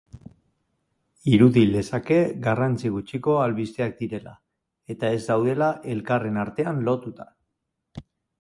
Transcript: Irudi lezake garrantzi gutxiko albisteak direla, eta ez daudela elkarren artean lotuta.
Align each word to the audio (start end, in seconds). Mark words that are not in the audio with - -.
Irudi 1.33 1.65
lezake 1.75 2.17
garrantzi 2.47 2.91
gutxiko 2.95 3.37
albisteak 3.41 3.95
direla, 4.01 4.35
eta 4.95 5.15
ez 5.19 5.23
daudela 5.29 5.71
elkarren 5.95 6.45
artean 6.47 6.83
lotuta. 6.89 7.33